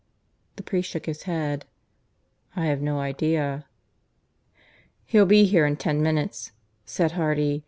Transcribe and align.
The 0.55 0.63
priest 0.63 0.89
shook 0.89 1.05
his 1.05 1.23
head. 1.29 1.67
"I 2.55 2.65
have 2.65 2.81
no 2.81 2.99
idea." 2.99 3.65
"He'll 5.05 5.27
be 5.27 5.45
here 5.45 5.67
in 5.67 5.75
ten 5.77 6.01
minutes," 6.01 6.53
said 6.85 7.11
Hardy. 7.11 7.59